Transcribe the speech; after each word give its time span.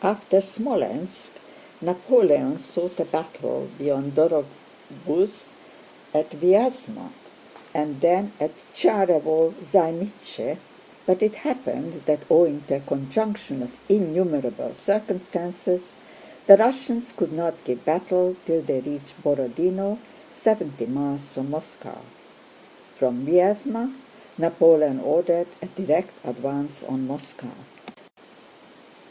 After 0.00 0.40
Smolénsk 0.40 1.32
Napoleon 1.82 2.58
sought 2.58 2.98
a 3.00 3.04
battle 3.04 3.68
beyond 3.76 4.14
Dorogobúzh 4.14 5.44
at 6.14 6.30
Vyázma, 6.32 7.10
and 7.74 8.00
then 8.00 8.32
at 8.40 8.56
Tsárevo 8.72 9.52
Zaymíshche, 9.62 10.56
but 11.04 11.22
it 11.22 11.34
happened 11.44 12.00
that 12.06 12.24
owing 12.30 12.64
to 12.68 12.76
a 12.76 12.80
conjunction 12.80 13.62
of 13.62 13.76
innumerable 13.90 14.72
circumstances 14.72 15.96
the 16.46 16.56
Russians 16.56 17.12
could 17.12 17.34
not 17.34 17.62
give 17.64 17.84
battle 17.84 18.36
till 18.46 18.62
they 18.62 18.80
reached 18.80 19.22
Borodinó, 19.22 19.98
seventy 20.30 20.86
miles 20.86 21.34
from 21.34 21.50
Moscow. 21.50 21.98
From 22.96 23.26
Vyázma 23.26 23.92
Napoleon 24.38 24.98
ordered 24.98 25.48
a 25.60 25.66
direct 25.66 26.14
advance 26.24 26.82
on 26.84 27.06
Moscow. 27.06 27.52